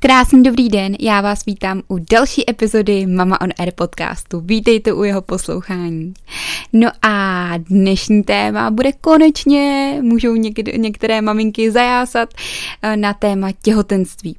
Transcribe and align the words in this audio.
Krásný 0.00 0.42
dobrý 0.42 0.68
den, 0.68 0.96
já 1.00 1.20
vás 1.20 1.44
vítám 1.44 1.82
u 1.88 1.98
další 2.10 2.50
epizody 2.50 3.06
Mama 3.06 3.40
on 3.40 3.48
Air 3.58 3.72
podcastu. 3.74 4.40
Vítejte 4.40 4.92
u 4.92 5.02
jeho 5.02 5.22
poslouchání. 5.22 6.14
No 6.72 6.90
a 7.02 7.48
dnešní 7.58 8.22
téma 8.22 8.70
bude 8.70 8.92
konečně, 8.92 9.98
můžou 10.02 10.34
něk- 10.34 10.78
některé 10.80 11.22
maminky 11.22 11.70
zajásat 11.70 12.28
eh, 12.82 12.96
na 12.96 13.14
téma 13.14 13.48
těhotenství. 13.62 14.36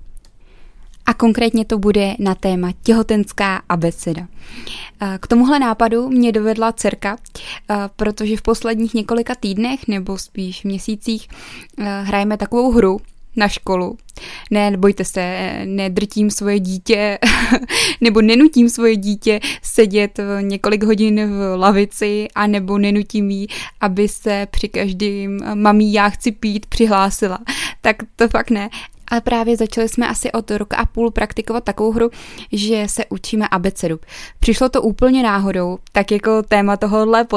A 1.05 1.13
konkrétně 1.13 1.65
to 1.65 1.77
bude 1.77 2.15
na 2.19 2.35
téma 2.35 2.71
těhotenská 2.83 3.61
abeceda. 3.69 4.27
Eh, 5.01 5.17
k 5.21 5.27
tomuhle 5.27 5.59
nápadu 5.59 6.09
mě 6.09 6.31
dovedla 6.31 6.71
dcerka, 6.71 7.17
eh, 7.69 7.75
protože 7.95 8.37
v 8.37 8.41
posledních 8.41 8.93
několika 8.93 9.35
týdnech 9.35 9.87
nebo 9.87 10.17
spíš 10.17 10.63
měsících 10.63 11.27
hrajeme 12.03 12.37
takovou 12.37 12.71
hru, 12.71 12.99
na 13.35 13.47
školu. 13.47 13.97
Ne, 14.51 14.77
bojte 14.77 15.05
se, 15.05 15.51
nedrtím 15.65 16.31
svoje 16.31 16.59
dítě 16.59 17.19
nebo 18.01 18.21
nenutím 18.21 18.69
svoje 18.69 18.95
dítě 18.95 19.39
sedět 19.61 20.19
několik 20.41 20.83
hodin 20.83 21.29
v 21.29 21.55
lavici 21.57 22.27
a 22.35 22.47
nebo 22.47 22.77
nenutím 22.77 23.29
jí, 23.29 23.47
aby 23.81 24.07
se 24.07 24.47
při 24.51 24.67
každým 24.67 25.41
mamí 25.53 25.93
já 25.93 26.09
chci 26.09 26.31
pít 26.31 26.65
přihlásila. 26.65 27.39
Tak 27.81 27.95
to 28.15 28.27
fakt 28.27 28.49
ne. 28.49 28.69
Ale 29.09 29.21
právě 29.21 29.57
začali 29.57 29.89
jsme 29.89 30.07
asi 30.07 30.31
od 30.31 30.51
roka 30.51 30.77
a 30.77 30.85
půl 30.85 31.11
praktikovat 31.11 31.63
takovou 31.63 31.91
hru, 31.91 32.09
že 32.51 32.83
se 32.87 33.05
učíme 33.09 33.47
abecedu. 33.47 33.99
Přišlo 34.39 34.69
to 34.69 34.81
úplně 34.81 35.23
náhodou, 35.23 35.77
tak 35.91 36.11
jako 36.11 36.43
téma 36.43 36.77
tohohle 36.77 37.27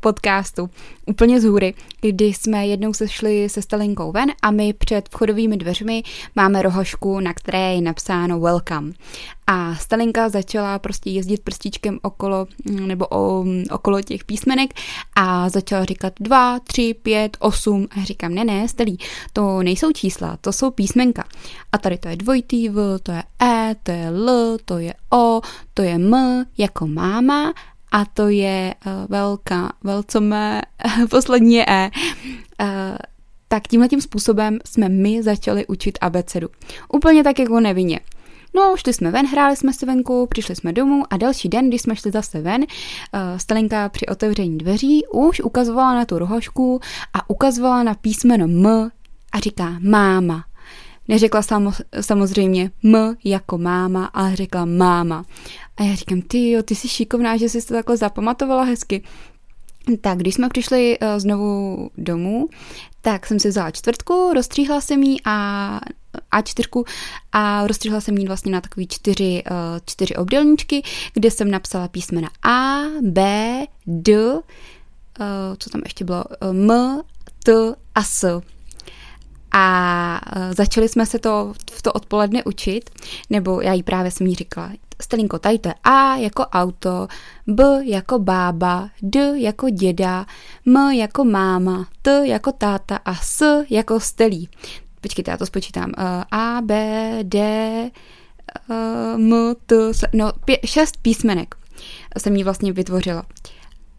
podcastu, 0.00 0.70
úplně 1.06 1.40
z 1.40 1.44
hůry, 1.44 1.74
kdy 2.00 2.24
jsme 2.24 2.66
jednou 2.66 2.94
sešli 2.94 3.48
se 3.48 3.62
Stalinkou 3.62 4.12
ven 4.12 4.32
a 4.42 4.50
my 4.50 4.72
před 4.72 5.08
vchodovými 5.08 5.56
dveřmi 5.56 6.02
máme 6.36 6.62
rohošku, 6.62 7.20
na 7.20 7.34
které 7.34 7.74
je 7.74 7.80
napsáno 7.80 8.40
welcome. 8.40 8.92
A 9.46 9.74
Stalinka 9.74 10.28
začala 10.28 10.78
prostě 10.78 11.10
jezdit 11.10 11.40
prstíčkem 11.40 11.98
okolo, 12.02 12.46
nebo 12.64 13.06
o, 13.10 13.44
okolo 13.70 14.02
těch 14.02 14.24
písmenek 14.24 14.70
a 15.16 15.48
začala 15.48 15.84
říkat 15.84 16.12
2, 16.20 16.60
3, 16.60 16.94
5, 17.02 17.36
8 17.40 17.86
a 17.90 18.04
říkám, 18.04 18.34
ne, 18.34 18.44
ne, 18.44 18.68
Stelí, 18.68 18.98
to 19.32 19.62
nejsou 19.62 19.92
čísla, 19.92 20.36
to 20.40 20.52
jsou 20.52 20.70
písmenka. 20.70 21.24
A 21.72 21.78
tady 21.78 21.98
to 21.98 22.08
je 22.08 22.16
dvojitý 22.16 22.68
V, 22.68 22.98
to 23.02 23.12
je 23.12 23.22
E, 23.42 23.76
to 23.82 23.90
je 23.90 24.06
L, 24.06 24.56
to 24.64 24.78
je 24.78 24.94
O, 25.10 25.40
to 25.74 25.82
je 25.82 25.94
M, 25.94 26.44
jako 26.58 26.86
máma 26.86 27.52
a 27.92 28.04
to 28.04 28.28
je 28.28 28.74
uh, 28.86 28.92
velká, 29.08 29.72
velcomé, 29.84 30.62
poslední 31.10 31.54
je 31.54 31.66
E. 31.68 31.90
Uh, 32.62 32.68
tak 33.48 33.68
tímhle 33.68 33.88
tím 33.88 34.00
způsobem 34.00 34.58
jsme 34.64 34.88
my 34.88 35.22
začali 35.22 35.66
učit 35.66 35.98
abecedu. 36.00 36.48
Úplně 36.92 37.24
tak 37.24 37.38
jako 37.38 37.60
nevinně. 37.60 38.00
No, 38.56 38.76
šli 38.76 38.92
jsme 38.92 39.10
ven, 39.10 39.26
hráli 39.26 39.56
jsme 39.56 39.72
si 39.72 39.86
venku, 39.86 40.26
přišli 40.26 40.56
jsme 40.56 40.72
domů 40.72 41.02
a 41.10 41.16
další 41.16 41.48
den, 41.48 41.68
když 41.68 41.82
jsme 41.82 41.96
šli 41.96 42.10
zase 42.10 42.40
ven, 42.40 42.62
uh, 42.62 42.66
Stalinka 43.36 43.88
při 43.88 44.06
otevření 44.06 44.58
dveří 44.58 45.06
už 45.12 45.40
ukazovala 45.40 45.94
na 45.94 46.04
tu 46.04 46.18
rohošku 46.18 46.80
a 47.14 47.30
ukazovala 47.30 47.82
na 47.82 47.94
písmeno 47.94 48.44
M 48.44 48.90
a 49.32 49.38
říká 49.38 49.76
máma. 49.80 50.44
Neřekla 51.08 51.42
samo, 51.42 51.72
samozřejmě 52.00 52.70
M 52.84 53.16
jako 53.24 53.58
máma, 53.58 54.04
ale 54.04 54.36
řekla 54.36 54.64
máma. 54.64 55.24
A 55.76 55.82
já 55.82 55.94
říkám, 55.94 56.22
ty 56.22 56.50
jo, 56.50 56.62
ty 56.62 56.74
jsi 56.74 56.88
šikovná, 56.88 57.36
že 57.36 57.48
jsi 57.48 57.66
to 57.66 57.74
takhle 57.74 57.96
zapamatovala 57.96 58.62
hezky. 58.62 59.02
Tak, 60.00 60.18
když 60.18 60.34
jsme 60.34 60.48
přišli 60.48 60.98
uh, 60.98 61.08
znovu 61.18 61.90
domů, 61.98 62.48
tak 63.00 63.26
jsem 63.26 63.40
si 63.40 63.48
vzala 63.48 63.70
čtvrtku, 63.70 64.32
rozstříhla 64.34 64.80
jsem 64.80 65.02
ji 65.02 65.16
a 65.24 65.80
A4 66.32 66.84
a 67.32 67.66
rozstříhla 67.66 68.00
jsem 68.00 68.18
ji 68.18 68.26
vlastně 68.26 68.52
na 68.52 68.60
takový 68.60 68.86
čtyři, 68.86 69.42
uh, 69.50 69.56
čtyři 69.86 70.16
obdelníčky, 70.16 70.82
kde 71.14 71.30
jsem 71.30 71.50
napsala 71.50 71.88
písmena 71.88 72.30
A, 72.42 72.82
B, 73.02 73.22
D, 73.86 74.34
uh, 74.34 74.40
co 75.58 75.70
tam 75.70 75.80
ještě 75.84 76.04
bylo, 76.04 76.24
M, 76.40 77.00
T 77.44 77.74
a 77.94 78.02
S 78.02 78.40
a 79.56 80.20
začali 80.56 80.88
jsme 80.88 81.06
se 81.06 81.18
to 81.18 81.52
v 81.72 81.82
to 81.82 81.92
odpoledne 81.92 82.44
učit, 82.44 82.90
nebo 83.30 83.60
já 83.60 83.72
jí 83.72 83.82
právě 83.82 84.10
jsem 84.10 84.26
jí 84.26 84.34
říkala, 84.34 84.70
Stelinko, 85.02 85.38
tady 85.38 85.58
to 85.58 85.68
je 85.68 85.74
A 85.84 86.16
jako 86.16 86.42
auto, 86.42 87.08
B 87.46 87.80
jako 87.84 88.18
bába, 88.18 88.90
D 89.02 89.40
jako 89.40 89.70
děda, 89.70 90.26
M 90.66 90.76
jako 90.92 91.24
máma, 91.24 91.86
T 92.02 92.26
jako 92.26 92.52
táta 92.52 92.96
a 92.96 93.14
S 93.14 93.64
jako 93.70 94.00
stelí. 94.00 94.48
Počkejte, 95.04 95.30
já 95.30 95.36
to 95.36 95.46
spočítám. 95.46 95.92
A, 96.30 96.60
B, 96.62 97.18
D, 97.22 97.40
M, 99.14 99.54
T, 99.66 99.90
no 100.12 100.32
pě, 100.44 100.58
šest 100.64 100.96
písmenek 101.02 101.54
jsem 102.18 102.36
jí 102.36 102.44
vlastně 102.44 102.72
vytvořila. 102.72 103.26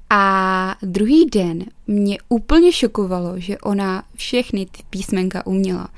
A 0.09 0.75
druhý 0.81 1.25
den 1.25 1.65
mě 1.87 2.17
úplně 2.29 2.71
šokovalo, 2.71 3.39
že 3.39 3.57
ona 3.57 4.03
všechny 4.15 4.65
ty 4.65 4.83
písmenka 4.89 5.45
uměla. 5.45 5.89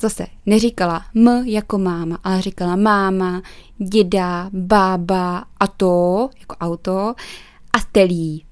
Zase 0.00 0.26
neříkala 0.46 1.04
m 1.14 1.28
jako 1.44 1.78
máma, 1.78 2.18
ale 2.24 2.42
říkala 2.42 2.76
máma, 2.76 3.42
děda, 3.78 4.50
bába 4.52 5.44
a 5.60 5.66
to, 5.66 6.28
jako 6.40 6.56
auto, 6.56 7.14
a 7.72 7.78
telí 7.92 8.45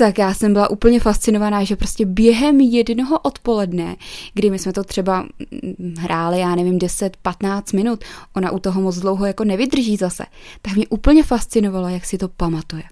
tak 0.00 0.18
já 0.18 0.34
jsem 0.34 0.52
byla 0.52 0.70
úplně 0.70 1.00
fascinovaná, 1.00 1.64
že 1.64 1.76
prostě 1.76 2.06
během 2.06 2.60
jednoho 2.60 3.18
odpoledne, 3.18 3.96
kdy 4.34 4.50
my 4.50 4.58
jsme 4.58 4.72
to 4.72 4.84
třeba 4.84 5.22
mm, 5.22 5.94
hráli, 5.98 6.40
já 6.40 6.54
nevím, 6.54 6.78
10-15 6.78 7.76
minut, 7.76 8.04
ona 8.36 8.50
u 8.50 8.58
toho 8.58 8.80
moc 8.80 8.96
dlouho 8.98 9.26
jako 9.26 9.44
nevydrží 9.44 9.96
zase, 9.96 10.24
tak 10.62 10.76
mě 10.76 10.86
úplně 10.88 11.22
fascinovalo, 11.22 11.88
jak 11.88 12.04
si 12.04 12.18
to 12.18 12.28
pamatuje. 12.28 12.82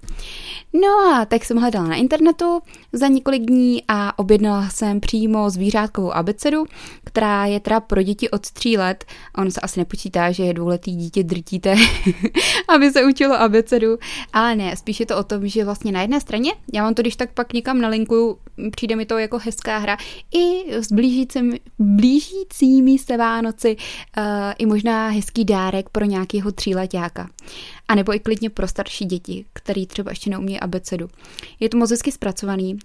No 0.73 0.89
a 0.89 1.25
tak 1.25 1.45
jsem 1.45 1.57
hledala 1.57 1.89
na 1.89 1.95
internetu 1.95 2.61
za 2.93 3.09
několik 3.09 3.43
dní 3.43 3.83
a 3.89 4.19
objednala 4.19 4.69
jsem 4.69 5.01
přímo 5.01 5.51
zvířátkovou 5.51 6.13
abecedu, 6.13 6.65
která 7.05 7.47
je 7.47 7.61
teda 7.61 7.81
pro 7.81 8.03
děti 8.03 8.31
od 8.31 8.51
tří 8.51 8.79
let. 8.79 9.05
On 9.39 9.51
se 9.51 9.61
asi 9.61 9.81
nepočítá, 9.81 10.33
že 10.33 10.45
je 10.45 10.55
dvouletý 10.55 10.97
dítě 10.97 11.23
drtíte, 11.23 11.75
aby 12.69 12.91
se 12.91 13.05
učilo 13.05 13.41
abecedu, 13.41 13.99
ale 14.33 14.57
ne, 14.57 14.77
spíš 14.77 15.01
je 15.01 15.07
to 15.07 15.19
o 15.19 15.23
tom, 15.23 15.49
že 15.49 15.65
vlastně 15.65 15.93
na 15.93 16.03
jedné 16.03 16.21
straně, 16.21 16.53
já 16.73 16.83
mám 16.83 16.95
to 16.99 17.03
když 17.03 17.17
tak 17.17 17.33
pak 17.33 17.53
někam 17.53 17.81
nalinkuju, 17.81 18.39
přijde 18.77 18.97
mi 18.97 19.07
to 19.07 19.19
jako 19.19 19.39
hezká 19.39 19.79
hra, 19.79 19.97
i 20.35 20.75
s 20.75 20.93
blížícími, 20.93 21.61
blížícími 21.79 22.99
se 22.99 23.17
Vánoci, 23.17 23.77
uh, 23.77 24.25
i 24.59 24.67
možná 24.67 25.09
hezký 25.09 25.45
dárek 25.45 25.89
pro 25.89 26.05
nějakého 26.05 26.53
tříletáka. 26.53 27.31
A 27.89 27.95
nebo 27.95 28.15
i 28.15 28.19
klidně 28.19 28.51
pro 28.51 28.69
starší 28.69 29.05
děti, 29.05 29.45
který 29.53 29.87
třeba 29.87 30.11
ještě 30.11 30.31
neumí 30.31 30.61
abecedu. 30.61 31.09
Je 31.61 31.69
to 31.69 31.77
moc 31.77 31.91
hezky 31.91 32.13
zpracovaný, 32.13 32.79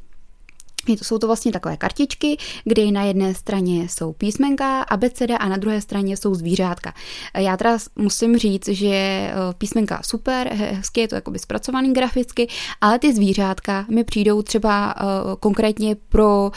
jsou 0.88 1.18
to 1.18 1.28
vlastně 1.28 1.52
takové 1.52 1.78
kartičky, 1.78 2.38
kde 2.64 2.92
na 2.92 3.04
jedné 3.04 3.34
straně 3.34 3.90
jsou 3.90 4.14
písmenka, 4.14 4.82
abeceda 4.82 5.38
a 5.38 5.50
na 5.50 5.58
druhé 5.58 5.82
straně 5.82 6.18
jsou 6.18 6.36
zvířátka. 6.36 6.94
Já 7.38 7.58
teda 7.58 7.78
musím 7.96 8.38
říct, 8.38 8.68
že 8.68 8.88
eh, 8.88 9.34
písmenka 9.58 10.02
super, 10.04 10.54
hezky 10.54 11.02
je 11.02 11.08
to 11.08 11.16
jakoby 11.16 11.40
zpracovaný 11.40 11.94
graficky, 11.94 12.48
ale 12.82 13.00
ty 13.00 13.14
zvířátka 13.14 13.86
mi 13.90 14.04
přijdou 14.04 14.42
třeba 14.42 14.96
uh, 14.96 15.36
konkrétně 15.40 15.96
pro 16.10 16.52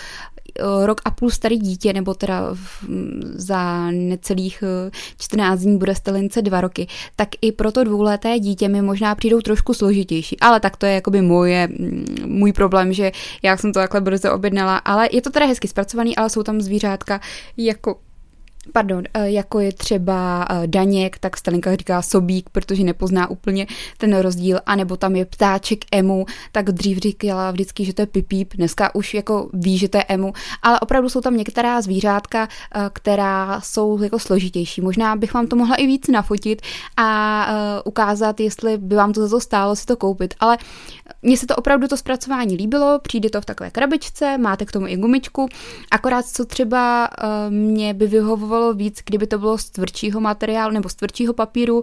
rok 0.85 1.01
a 1.05 1.11
půl 1.11 1.31
starý 1.31 1.59
dítě, 1.59 1.93
nebo 1.93 2.15
teda 2.15 2.43
za 3.35 3.91
necelých 3.91 4.65
14 5.19 5.61
eh, 5.61 5.65
dní 5.65 5.79
bude 5.79 5.95
stelince 5.95 6.43
dva 6.43 6.61
roky, 6.61 6.87
tak 7.17 7.29
i 7.43 7.53
pro 7.53 7.73
to 7.73 7.85
dvouleté 7.85 8.39
dítě 8.39 8.69
mi 8.69 8.83
možná 8.83 9.15
přijdou 9.15 9.41
trošku 9.41 9.75
složitější. 9.75 10.41
Ale 10.41 10.61
tak 10.61 10.77
to 10.77 10.87
je 10.87 10.95
jakoby 10.95 11.23
moje, 11.23 11.69
můj 12.25 12.53
problém, 12.53 12.93
že 12.93 13.13
já 13.43 13.57
jsem 13.57 13.73
to 13.73 13.79
takhle 13.79 14.01
brzo 14.01 14.33
objednala, 14.33 14.77
ale 14.77 15.09
je 15.13 15.23
to 15.23 15.31
teda 15.31 15.47
hezky 15.47 15.69
zpracovaný, 15.69 16.17
ale 16.17 16.31
jsou 16.31 16.43
tam 16.43 16.61
zvířátka 16.61 17.21
jako 17.57 17.97
pardon, 18.73 19.05
eh, 19.15 19.31
jako 19.31 19.61
je 19.61 19.73
třeba 19.73 20.47
eh, 20.51 20.67
Daněk, 20.67 21.19
tak 21.19 21.37
Stalinka 21.37 21.77
říká 21.77 22.03
sobík, 22.03 22.51
protože 22.51 22.85
nepozná 22.85 23.31
úplně 23.31 23.67
ten 23.99 24.19
rozdíl, 24.19 24.61
anebo 24.67 24.97
tam 24.97 25.17
je 25.17 25.25
ptáček 25.25 25.85
emu, 25.93 26.27
tak 26.53 26.71
dřív 26.71 26.99
říkala 26.99 27.51
vždycky, 27.51 27.85
že 27.85 27.95
to 27.95 28.03
je 28.03 28.07
pipíp, 28.07 28.55
dneska 28.55 28.95
už 28.95 29.15
jako 29.15 29.51
ví, 29.53 29.79
že 29.79 29.89
to 29.89 29.99
je 29.99 30.05
emu, 30.09 30.33
ale 30.63 30.81
opravdu 30.81 31.09
jsou 31.09 31.21
tam 31.21 31.37
některá 31.37 31.81
zvířátka, 31.81 32.49
eh, 32.75 32.91
která 32.93 33.61
jsou 33.61 34.03
jako 34.03 34.19
složitější. 34.19 34.81
Možná 34.81 35.17
bych 35.17 35.35
vám 35.35 35.47
to 35.47 35.57
mohla 35.57 35.77
i 35.77 35.87
víc 35.87 36.09
nafotit 36.09 36.63
a 36.97 37.47
ukázat, 37.85 38.41
jestli 38.41 38.79
by 38.79 38.97
vám 38.97 39.13
to 39.13 39.23
za 39.23 39.37
to 39.37 39.41
stálo 39.41 39.77
si 39.77 39.87
to 39.87 39.97
koupit, 39.97 40.35
ale 40.41 40.59
mně 41.23 41.37
se 41.37 41.47
to 41.47 41.57
opravdu 41.57 41.89
to 41.89 41.97
zpracování 41.97 42.57
líbilo, 42.57 42.99
přijde 43.03 43.31
to 43.31 43.41
v 43.41 43.45
takové 43.45 43.71
krabičce, 43.71 44.39
máte 44.39 44.65
k 44.65 44.73
tomu 44.73 44.87
i 44.87 44.97
gumičku, 44.97 45.49
akorát 45.91 46.27
co 46.27 46.45
třeba 46.45 47.09
mě 47.49 47.95
by 47.95 48.07
vyhovovalo 48.07 48.56
vyhovovalo 48.57 48.75
víc, 48.75 49.03
kdyby 49.05 49.27
to 49.27 49.39
bylo 49.39 49.59
z 49.59 49.71
tvrdšího 49.71 50.21
materiálu 50.21 50.73
nebo 50.73 50.89
z 50.89 50.95
tvrdšího 50.95 51.33
papíru. 51.33 51.83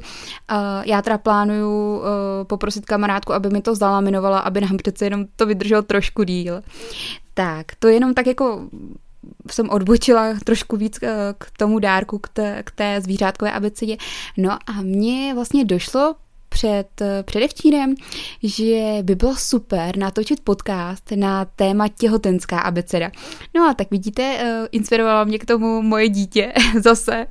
Já 0.84 1.02
teda 1.02 1.18
plánuju 1.18 2.02
eh, 2.02 2.46
poprosit 2.46 2.86
kamarádku, 2.86 3.34
aby 3.34 3.50
mi 3.50 3.62
to 3.62 3.76
zalaminovala, 3.76 4.40
aby 4.40 4.62
nám 4.62 4.78
přece 4.78 5.06
jenom 5.06 5.26
to 5.36 5.46
vydrželo 5.46 5.82
trošku 5.82 6.24
díl. 6.24 6.62
Tak, 7.34 7.66
to 7.80 7.88
jenom 7.88 8.14
tak 8.14 8.28
jako 8.28 8.70
jsem 9.52 9.70
odbočila 9.70 10.34
trošku 10.44 10.78
víc 10.78 11.00
k 11.38 11.52
tomu 11.58 11.80
dárku, 11.80 12.20
k 12.20 12.30
té, 12.30 12.64
k 12.64 12.72
té 12.72 13.02
zvířátkové 13.02 13.52
abecedě. 13.52 13.98
No 14.38 14.52
a 14.52 14.82
mně 14.82 15.34
vlastně 15.34 15.66
došlo 15.66 16.16
před 16.54 17.02
předevčírem, 17.24 17.96
že 18.44 18.98
by 19.02 19.16
bylo 19.16 19.36
super 19.36 19.98
natočit 19.98 20.40
podcast 20.40 21.12
na 21.16 21.46
téma 21.46 21.88
těhotenská 21.88 22.60
abeceda. 22.60 23.12
No 23.56 23.70
a 23.70 23.74
tak 23.74 23.92
vidíte, 23.92 24.38
inspirovalo 24.72 25.26
mě 25.26 25.40
k 25.40 25.46
tomu 25.46 25.82
moje 25.82 26.10
dítě 26.10 26.54
zase, 26.84 27.28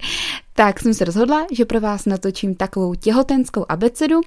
tak 0.55 0.81
jsem 0.81 0.95
se 0.95 1.05
rozhodla, 1.05 1.47
že 1.53 1.65
pro 1.65 1.81
vás 1.81 2.07
natočím 2.07 2.55
takovou 2.55 2.95
těhotenskou 2.95 3.67
abecedu. 3.69 4.21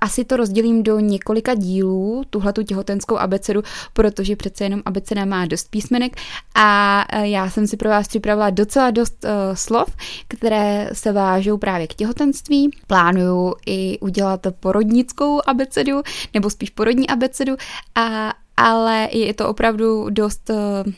Asi 0.00 0.24
to 0.24 0.36
rozdělím 0.36 0.82
do 0.82 0.98
několika 1.00 1.54
dílů, 1.54 2.22
tuhle 2.30 2.52
tu 2.52 2.62
těhotenskou 2.62 3.16
abecedu, 3.16 3.62
protože 3.92 4.36
přece 4.36 4.64
jenom 4.64 4.82
abeceda 4.84 5.24
má 5.24 5.46
dost 5.46 5.70
písmenek 5.70 6.16
a 6.54 7.04
já 7.22 7.50
jsem 7.50 7.66
si 7.66 7.76
pro 7.76 7.88
vás 7.88 8.08
připravila 8.08 8.50
docela 8.50 8.90
dost 8.90 9.24
uh, 9.24 9.30
slov, 9.54 9.96
které 10.28 10.90
se 10.92 11.12
vážou 11.12 11.58
právě 11.58 11.86
k 11.86 11.94
těhotenství. 11.94 12.70
Plánuju 12.86 13.54
i 13.66 13.98
udělat 14.00 14.46
porodnickou 14.60 15.40
abecedu, 15.46 16.02
nebo 16.34 16.50
spíš 16.50 16.70
porodní 16.70 17.08
abecedu 17.08 17.56
a 17.94 18.34
ale 18.56 19.08
je 19.12 19.34
to 19.34 19.48
opravdu 19.48 20.10
dost 20.10 20.50
eh, 20.50 20.54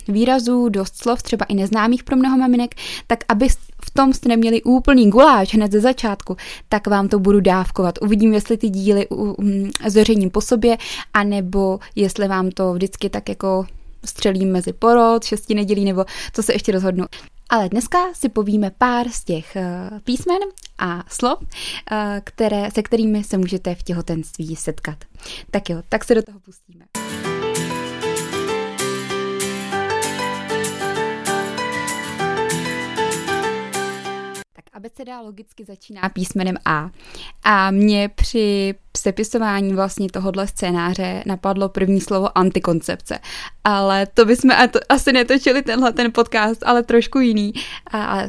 výrazů, 0.09 0.69
dost 0.69 0.97
slov, 0.97 1.23
třeba 1.23 1.45
i 1.45 1.55
neznámých 1.55 2.05
pro 2.05 2.17
mnoho 2.17 2.39
maminek, 2.39 2.75
tak 3.07 3.25
aby 3.29 3.49
v 3.85 3.91
tom 3.93 4.13
jste 4.13 4.29
neměli 4.29 4.63
úplný 4.63 5.11
guláš 5.11 5.55
hned 5.55 5.73
ze 5.73 5.81
začátku, 5.81 6.37
tak 6.69 6.87
vám 6.87 7.09
to 7.09 7.19
budu 7.19 7.41
dávkovat. 7.41 7.99
Uvidím, 8.03 8.35
jestli 8.35 8.57
ty 8.57 8.69
díly 8.69 9.07
zveřejním 9.87 10.31
po 10.31 10.41
sobě, 10.41 10.77
anebo 11.15 11.79
jestli 11.97 12.29
vám 12.29 12.51
to 12.51 12.75
vždycky 12.75 13.11
tak 13.11 13.29
jako 13.29 13.67
střelím 14.05 14.53
mezi 14.53 14.73
porod, 14.73 15.25
šesti 15.25 15.55
nedělí, 15.55 15.85
nebo 15.85 16.05
co 16.33 16.43
se 16.43 16.53
ještě 16.53 16.73
rozhodnu. 16.73 17.05
Ale 17.49 17.69
dneska 17.69 17.99
si 18.13 18.29
povíme 18.29 18.71
pár 18.79 19.09
z 19.09 19.25
těch 19.25 19.57
eh, 19.57 19.91
písmen 20.05 20.39
a 20.79 21.05
slov, 21.09 21.39
eh, 21.91 22.21
které, 22.25 22.71
se 22.71 22.83
kterými 22.83 23.25
se 23.25 23.39
můžete 23.39 23.75
v 23.75 23.83
těhotenství 23.83 24.57
setkat. 24.57 24.99
Tak 25.51 25.71
jo, 25.71 25.83
tak 25.89 26.05
se 26.05 26.15
do 26.15 26.23
toho 26.23 26.41
pustíme. 26.41 26.85
Abeceda 34.87 35.21
logicky 35.21 35.65
začíná 35.65 36.09
písmenem 36.09 36.57
A. 36.65 36.91
A 37.45 37.71
mě 37.71 38.09
při 38.09 38.75
sepisování 38.97 39.75
vlastně 39.75 40.09
tohohle 40.09 40.47
scénáře 40.47 41.23
napadlo 41.27 41.69
první 41.69 42.01
slovo 42.01 42.39
antikoncepce. 42.39 43.19
Ale 43.65 44.07
to 44.07 44.25
bychom 44.25 44.51
asi 44.89 45.13
netočili 45.13 45.63
tenhle 45.63 45.93
ten 45.93 46.13
podcast, 46.13 46.63
ale 46.67 46.83
trošku 46.83 47.19
jiný. 47.19 47.53
A 47.93 48.23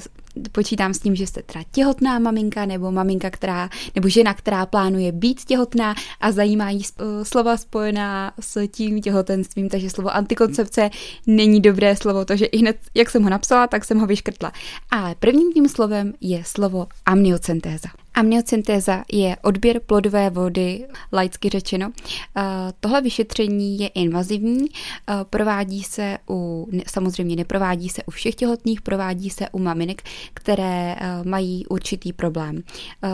počítám 0.51 0.93
s 0.93 0.99
tím, 0.99 1.15
že 1.15 1.27
jste 1.27 1.43
teda 1.43 1.63
těhotná 1.71 2.19
maminka 2.19 2.65
nebo 2.65 2.91
maminka, 2.91 3.29
která, 3.29 3.69
nebo 3.95 4.09
žena, 4.09 4.33
která 4.33 4.65
plánuje 4.65 5.11
být 5.11 5.43
těhotná 5.43 5.95
a 6.21 6.31
zajímá 6.31 6.69
jí 6.69 6.83
slova 7.23 7.57
spojená 7.57 8.33
s 8.39 8.67
tím 8.67 9.01
těhotenstvím, 9.01 9.69
takže 9.69 9.89
slovo 9.89 10.15
antikoncepce 10.15 10.89
není 11.27 11.61
dobré 11.61 11.95
slovo, 11.95 12.25
takže 12.25 12.45
i 12.45 12.57
hned, 12.57 12.77
jak 12.93 13.09
jsem 13.09 13.23
ho 13.23 13.29
napsala, 13.29 13.67
tak 13.67 13.85
jsem 13.85 13.99
ho 13.99 14.07
vyškrtla. 14.07 14.51
Ale 14.91 15.15
prvním 15.15 15.53
tím 15.53 15.69
slovem 15.69 16.13
je 16.21 16.43
slovo 16.45 16.87
amniocentéza. 17.05 17.89
Amniocyntéza 18.17 19.03
je 19.11 19.35
odběr 19.41 19.79
plodové 19.79 20.29
vody, 20.29 20.87
laicky 21.13 21.49
řečeno. 21.49 21.91
Eh, 22.37 22.41
tohle 22.79 23.01
vyšetření 23.01 23.79
je 23.79 23.87
invazivní, 23.87 24.65
eh, 24.65 25.13
provádí 25.29 25.83
se 25.83 26.17
u, 26.29 26.69
samozřejmě 26.87 27.35
neprovádí 27.35 27.89
se 27.89 28.03
u 28.03 28.11
všech 28.11 28.35
těhotných, 28.35 28.81
provádí 28.81 29.29
se 29.29 29.49
u 29.49 29.59
maminek, 29.59 30.01
které 30.33 30.95
eh, 30.95 31.23
mají 31.23 31.65
určitý 31.65 32.13
problém. 32.13 32.63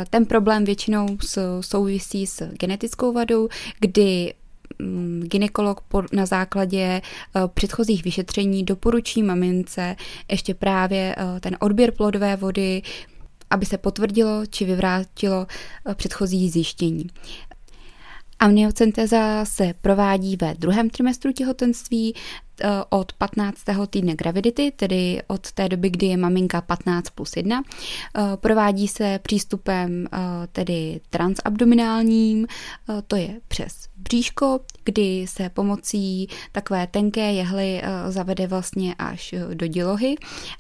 Ten 0.09 0.25
problém 0.25 0.65
většinou 0.65 1.07
souvisí 1.61 2.27
s 2.27 2.43
genetickou 2.51 3.13
vadou, 3.13 3.49
kdy 3.79 4.33
mm, 4.79 5.23
ginekolog 5.25 5.81
na 6.13 6.25
základě 6.25 7.01
předchozích 7.53 8.03
vyšetření 8.03 8.63
doporučí 8.63 9.23
mamince 9.23 9.95
ještě 10.31 10.53
právě 10.53 11.15
ten 11.39 11.57
odběr 11.59 11.91
plodové 11.91 12.35
vody, 12.35 12.81
aby 13.53 13.65
se 13.65 13.77
potvrdilo 13.77 14.45
či 14.45 14.65
vyvrátilo 14.65 15.47
eh, 15.85 15.95
předchozí 15.95 16.49
zjištění. 16.49 17.07
Amniocenteza 18.39 19.45
se 19.45 19.73
provádí 19.81 20.37
ve 20.41 20.53
druhém 20.53 20.89
trimestru 20.89 21.31
těhotenství, 21.31 22.15
od 22.89 23.13
15. 23.13 23.61
týdne 23.89 24.15
gravidity, 24.15 24.71
tedy 24.75 25.21
od 25.27 25.51
té 25.51 25.69
doby, 25.69 25.89
kdy 25.89 26.07
je 26.07 26.17
maminka 26.17 26.61
15 26.61 27.09
plus 27.09 27.37
1. 27.37 27.63
Eh, 27.63 28.21
provádí 28.35 28.87
se 28.87 29.19
přístupem 29.23 30.07
eh, 30.13 30.17
tedy 30.51 31.01
transabdominálním, 31.09 32.47
to 33.07 33.15
je 33.15 33.39
přes 33.47 33.87
bříško, 33.97 34.59
kdy 34.83 35.25
se 35.27 35.49
pomocí 35.49 36.27
takové 36.51 36.87
tenké 36.87 37.33
jehly 37.33 37.81
zavede 38.09 38.47
vlastně 38.47 38.95
až 38.99 39.35
do 39.53 39.67
dělohy 39.67 40.15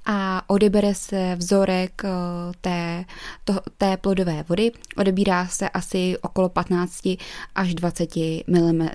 a 0.05 0.49
odebere 0.49 0.95
se 0.95 1.35
vzorek 1.35 2.01
té, 2.61 3.05
to, 3.43 3.59
té 3.77 3.97
plodové 3.97 4.43
vody. 4.49 4.71
Odebírá 4.97 5.47
se 5.47 5.69
asi 5.69 6.17
okolo 6.21 6.49
15 6.49 7.07
až 7.55 7.75
20 7.75 8.15
mm, 8.47 8.87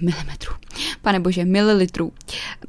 milimetrů, 0.00 0.54
pane 1.02 1.20
bože, 1.20 1.44
mililitrů. 1.44 2.12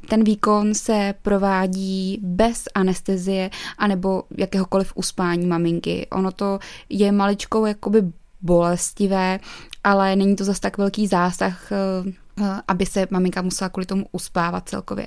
Ten 0.08 0.24
výkon 0.24 0.74
se 0.74 1.14
provádí 1.22 2.18
bez 2.22 2.64
anestezie 2.74 3.50
anebo 3.78 4.22
jakéhokoliv 4.38 4.92
uspání 4.94 5.46
maminky. 5.46 6.06
Ono 6.10 6.32
to 6.32 6.58
je 6.88 7.12
maličkou 7.12 7.66
jakoby 7.66 8.02
bolestivé, 8.42 9.40
ale 9.84 10.16
není 10.16 10.36
to 10.36 10.44
zase 10.44 10.60
tak 10.60 10.78
velký 10.78 11.06
zásah 11.06 11.72
eh, 11.72 12.12
Eh, 12.42 12.62
aby 12.68 12.86
se 12.86 13.06
maminka 13.10 13.42
musela 13.42 13.68
kvůli 13.68 13.86
tomu 13.86 14.06
uspávat 14.12 14.68
celkově. 14.68 15.06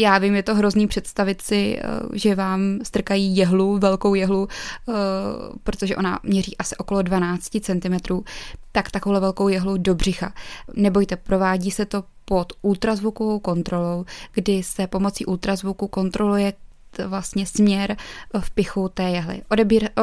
Já 0.00 0.18
vím, 0.18 0.34
je 0.34 0.42
to 0.42 0.54
hrozný 0.54 0.86
představit 0.86 1.42
si, 1.42 1.78
eh, 1.78 1.84
že 2.12 2.34
vám 2.34 2.78
strkají 2.82 3.36
jehlu, 3.36 3.78
velkou 3.78 4.14
jehlu, 4.14 4.48
eh, 4.88 4.92
protože 5.64 5.96
ona 5.96 6.20
měří 6.22 6.56
asi 6.56 6.76
okolo 6.76 7.02
12 7.02 7.60
cm, 7.60 8.22
tak 8.72 8.90
takovou 8.90 9.20
velkou 9.20 9.48
jehlu 9.48 9.76
do 9.76 9.94
břicha. 9.94 10.32
Nebojte, 10.74 11.16
provádí 11.16 11.70
se 11.70 11.86
to 11.86 12.04
pod 12.24 12.52
ultrazvukovou 12.62 13.38
kontrolou, 13.38 14.04
kdy 14.32 14.62
se 14.62 14.86
pomocí 14.86 15.26
ultrazvuku 15.26 15.88
kontroluje 15.88 16.52
vlastně 17.06 17.46
směr 17.46 17.96
v 18.40 18.50
pichu 18.50 18.88
té 18.88 19.02
jehly. 19.02 19.42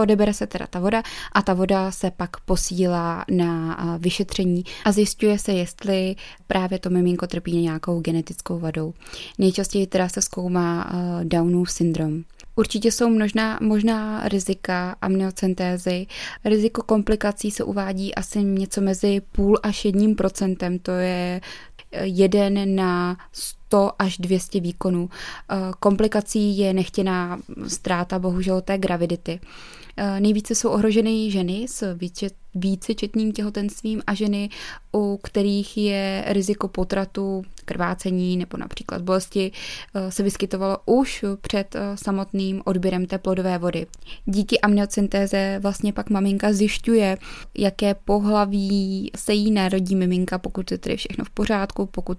Odebere 0.01 0.33
se 0.33 0.47
teda 0.47 0.67
ta 0.67 0.79
voda 0.79 1.03
a 1.31 1.41
ta 1.41 1.53
voda 1.53 1.91
se 1.91 2.11
pak 2.11 2.39
posílá 2.39 3.25
na 3.31 3.77
vyšetření 3.99 4.63
a 4.85 4.91
zjišťuje 4.91 5.39
se, 5.39 5.53
jestli 5.53 6.15
právě 6.47 6.79
to 6.79 6.89
miminko 6.89 7.27
trpí 7.27 7.57
nějakou 7.57 7.99
genetickou 7.99 8.59
vadou. 8.59 8.93
Nejčastěji 9.37 9.87
teda 9.87 10.09
se 10.09 10.21
zkoumá 10.21 10.91
Downův 11.23 11.71
syndrom. 11.71 12.23
Určitě 12.55 12.91
jsou 12.91 13.09
možná, 13.09 13.59
možná 13.61 14.27
rizika 14.27 14.95
amniocentézy. 15.01 16.07
Riziko 16.45 16.83
komplikací 16.83 17.51
se 17.51 17.63
uvádí 17.63 18.15
asi 18.15 18.43
něco 18.43 18.81
mezi 18.81 19.21
půl 19.31 19.59
až 19.63 19.85
jedním 19.85 20.15
procentem, 20.15 20.79
to 20.79 20.91
je 20.91 21.41
jeden 21.91 22.75
na 22.75 23.17
100 23.31 23.91
až 23.99 24.17
200 24.17 24.59
výkonů. 24.59 25.09
Eh, 25.09 25.55
komplikací 25.79 26.57
je 26.57 26.73
nechtěná 26.73 27.39
ztráta 27.67 28.19
bohužel 28.19 28.61
té 28.61 28.77
gravidity. 28.77 29.39
Eh, 29.97 30.19
nejvíce 30.19 30.55
jsou 30.55 30.69
ohroženy 30.69 31.31
ženy 31.31 31.65
s 31.69 31.95
vícečetným 32.55 33.31
těhotenstvím 33.31 34.01
a 34.07 34.13
ženy, 34.13 34.49
u 34.95 35.19
kterých 35.23 35.77
je 35.77 36.23
riziko 36.27 36.67
potratu, 36.67 37.43
krvácení 37.65 38.37
nebo 38.37 38.57
například 38.57 39.01
bolesti, 39.01 39.51
eh, 39.95 40.11
se 40.11 40.23
vyskytovalo 40.23 40.77
už 40.85 41.25
před 41.41 41.75
eh, 41.75 41.97
samotným 41.97 42.61
odběrem 42.65 43.05
té 43.05 43.17
plodové 43.17 43.57
vody. 43.57 43.87
Díky 44.25 44.59
amniocyntéze 44.59 45.59
vlastně 45.61 45.93
pak 45.93 46.09
maminka 46.09 46.53
zjišťuje, 46.53 47.17
jaké 47.57 47.93
pohlaví 47.93 49.11
se 49.17 49.33
jí 49.33 49.51
narodí 49.51 49.95
miminka, 49.95 50.37
pokud 50.37 50.71
je 50.71 50.77
tedy 50.77 50.97
všechno 50.97 51.25
v 51.25 51.29
pořádku, 51.29 51.85
pokud 51.85 52.17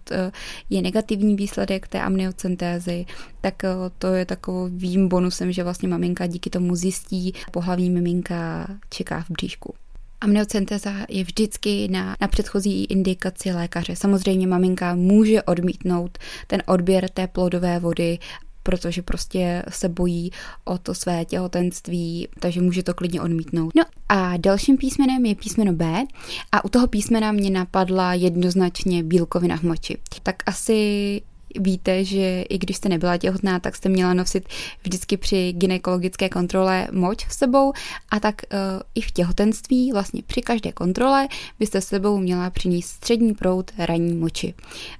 je 0.71 0.83
negativní 0.83 1.37
výsledek 1.37 1.89
té 1.89 2.01
amniocyntézy, 2.01 3.07
tak 3.41 3.63
to 3.99 4.07
je 4.07 4.25
takovým 4.25 5.09
bonusem, 5.09 5.53
že 5.53 5.65
vlastně 5.65 5.89
maminka 5.89 6.27
díky 6.27 6.51
tomu 6.51 6.77
zjistí, 6.77 7.33
pohlaví 7.51 7.91
miminka 7.91 8.69
čeká 8.91 9.21
v 9.23 9.31
bříšku. 9.31 9.75
Amniocenteza 10.23 10.93
je 11.09 11.25
vždycky 11.25 11.89
na, 11.89 12.17
na 12.21 12.29
předchozí 12.29 12.85
indikaci 12.85 13.53
lékaře. 13.53 13.97
Samozřejmě 13.97 14.47
maminka 14.47 14.95
může 14.95 15.43
odmítnout 15.43 16.19
ten 16.47 16.63
odběr 16.67 17.09
té 17.09 17.27
plodové 17.27 17.79
vody 17.79 18.19
protože 18.63 19.03
prostě 19.03 19.63
se 19.69 19.89
bojí 19.89 20.31
o 20.65 20.79
to 20.79 20.95
své 20.95 21.25
těhotenství, 21.25 22.29
takže 22.41 22.61
může 22.61 22.83
to 22.83 22.95
klidně 22.95 23.21
odmítnout. 23.21 23.73
No 23.75 23.83
a 24.09 24.37
dalším 24.37 24.77
písmenem 24.77 25.27
je 25.27 25.35
písmeno 25.35 25.73
B 25.73 26.05
a 26.53 26.65
u 26.65 26.69
toho 26.69 26.87
písmena 26.87 27.33
mě 27.33 27.51
napadla 27.51 28.15
jednoznačně 28.15 29.03
bílkovina 29.03 29.57
v 29.57 29.63
moči. 29.63 29.99
Tak 30.23 30.43
asi 30.47 31.21
víte, 31.61 32.05
že 32.05 32.43
i 32.43 32.59
když 32.59 32.77
jste 32.77 32.89
nebyla 32.89 33.17
těhotná, 33.17 33.61
tak 33.61 33.77
jste 33.77 33.89
měla 33.89 34.15
nosit 34.15 34.49
vždycky 34.83 35.17
při 35.17 35.53
gynekologické 35.53 36.29
kontrole 36.29 36.89
moč 36.93 37.27
s 37.29 37.39
sebou 37.39 37.73
a 38.11 38.21
tak 38.21 38.43
uh, 38.53 38.59
i 38.95 39.01
v 39.01 39.11
těhotenství, 39.11 39.93
vlastně 39.93 40.23
při 40.27 40.43
každé 40.43 40.73
kontrole, 40.73 41.29
byste 41.59 41.81
s 41.81 41.87
sebou 41.87 42.19
měla 42.19 42.51
přinést 42.51 42.87
střední 42.87 43.35
proud 43.35 43.71
ranní 43.79 44.15
moči. 44.15 44.55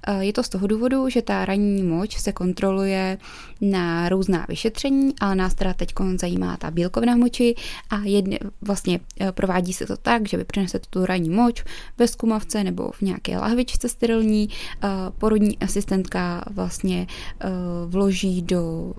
Uh, 0.07 0.19
je 0.19 0.33
to 0.33 0.43
z 0.43 0.49
toho 0.49 0.67
důvodu, 0.67 1.09
že 1.09 1.21
ta 1.21 1.45
ranní 1.45 1.83
moč 1.83 2.17
se 2.17 2.31
kontroluje 2.31 3.17
na 3.61 4.09
různá 4.09 4.45
vyšetření, 4.49 5.13
ale 5.19 5.35
nás 5.35 5.53
teda 5.53 5.73
teď 5.73 5.93
zajímá 6.15 6.57
ta 6.57 6.71
bílkovina 6.71 7.15
v 7.15 7.17
moči 7.17 7.55
a 7.89 7.99
jedne, 8.03 8.37
vlastně 8.61 8.99
uh, 8.99 9.31
provádí 9.31 9.73
se 9.73 9.85
to 9.85 9.97
tak, 9.97 10.29
že 10.29 10.37
vy 10.37 10.43
přinesete 10.43 10.87
tu 10.89 11.05
ranní 11.05 11.29
moč 11.29 11.63
ve 11.97 12.07
zkumavce 12.07 12.63
nebo 12.63 12.91
v 12.91 13.01
nějaké 13.01 13.37
lahvičce 13.37 13.89
sterilní, 13.89 14.49
porodní 15.17 15.59
asistentka 15.59 16.42
vlastně 16.49 17.07
uh, 17.45 17.51
vloží 17.91 18.41
do 18.41 18.93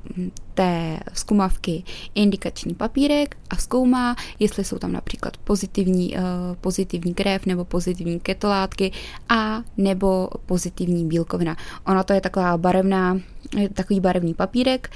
té 0.55 1.01
zkumavky 1.13 1.83
indikační 2.15 2.75
papírek 2.75 3.37
a 3.51 3.57
zkoumá, 3.57 4.17
jestli 4.39 4.65
jsou 4.65 4.79
tam 4.79 4.93
například 4.93 5.37
pozitivní, 5.37 6.17
uh, 6.17 6.23
pozitivní 6.61 7.15
krev 7.15 7.47
nebo 7.47 7.65
pozitivní 7.65 8.21
ketolátky 8.21 8.93
a 9.29 9.63
nebo 9.77 10.29
pozitivní 10.47 11.09
bílkovina. 11.09 11.57
Ona 11.87 12.03
to 12.03 12.13
je 12.13 12.21
taková 12.21 12.59
barevná 12.59 13.21
takový 13.75 14.01
barevný 14.01 14.35
papírek, 14.35 14.91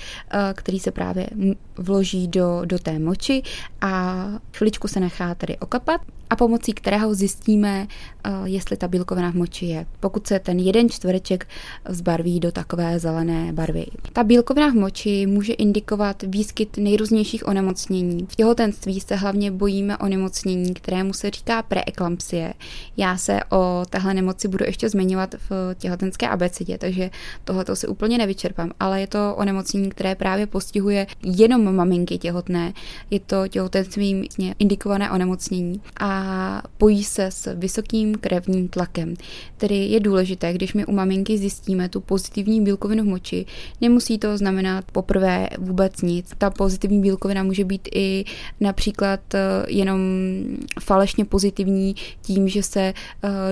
který 0.54 0.78
se 0.78 0.90
právě 0.90 1.30
vloží 1.76 2.28
do, 2.28 2.60
do 2.64 2.78
té 2.78 2.98
moči 2.98 3.42
a 3.80 4.24
chviličku 4.52 4.88
se 4.88 5.00
nechá 5.00 5.34
tady 5.34 5.58
okapat 5.58 6.00
a 6.30 6.36
pomocí 6.36 6.72
kterého 6.72 7.14
zjistíme, 7.14 7.86
eh, 8.24 8.30
jestli 8.44 8.76
ta 8.76 8.88
bílkovina 8.88 9.30
v 9.30 9.34
moči 9.34 9.66
je, 9.66 9.86
pokud 10.00 10.26
se 10.26 10.38
ten 10.38 10.58
jeden 10.58 10.88
čtvereček 10.88 11.48
zbarví 11.88 12.40
do 12.40 12.52
takové 12.52 12.98
zelené 12.98 13.52
barvy. 13.52 13.86
Ta 14.12 14.24
bílkovina 14.24 14.68
v 14.68 14.74
moči 14.74 15.26
může 15.26 15.47
indikovat 15.52 16.22
výskyt 16.26 16.76
nejrůznějších 16.76 17.48
onemocnění. 17.48 18.26
V 18.28 18.36
těhotenství 18.36 19.00
se 19.00 19.16
hlavně 19.16 19.50
bojíme 19.50 19.98
onemocnění, 19.98 20.74
kterému 20.74 21.12
se 21.12 21.30
říká 21.30 21.62
preeklampsie. 21.62 22.54
Já 22.96 23.16
se 23.16 23.40
o 23.50 23.82
téhle 23.90 24.14
nemoci 24.14 24.48
budu 24.48 24.64
ještě 24.64 24.88
zmiňovat 24.88 25.34
v 25.50 25.74
těhotenské 25.74 26.28
abecedě, 26.28 26.78
takže 26.78 27.10
tohle 27.44 27.64
si 27.74 27.86
úplně 27.86 28.18
nevyčerpám, 28.18 28.70
ale 28.80 29.00
je 29.00 29.06
to 29.06 29.34
onemocnění, 29.36 29.90
které 29.90 30.14
právě 30.14 30.46
postihuje 30.46 31.06
jenom 31.22 31.76
maminky 31.76 32.18
těhotné. 32.18 32.72
Je 33.10 33.20
to 33.20 33.48
těhotenstvím 33.48 34.24
indikované 34.58 35.10
onemocnění 35.10 35.80
a 36.00 36.62
pojí 36.78 37.04
se 37.04 37.24
s 37.24 37.54
vysokým 37.54 38.14
krevním 38.14 38.68
tlakem. 38.68 39.14
Tedy 39.56 39.76
je 39.76 40.00
důležité, 40.00 40.52
když 40.52 40.74
my 40.74 40.86
u 40.86 40.92
maminky 40.92 41.38
zjistíme 41.38 41.88
tu 41.88 42.00
pozitivní 42.00 42.60
bílkovinu 42.60 43.04
v 43.04 43.06
moči, 43.06 43.46
nemusí 43.80 44.18
to 44.18 44.38
znamenat 44.38 44.84
poprvé 44.92 45.38
vůbec 45.59 46.02
nic. 46.02 46.33
Ta 46.38 46.50
pozitivní 46.50 47.00
bílkovina 47.00 47.42
může 47.42 47.64
být 47.64 47.88
i 47.95 48.25
například 48.61 49.21
eh, 49.35 49.38
jenom 49.68 50.00
falešně 50.80 51.25
pozitivní 51.25 51.95
tím, 52.23 52.49
že 52.49 52.62
se 52.62 52.80
eh, 52.80 52.95